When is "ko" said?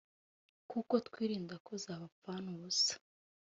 1.65-1.71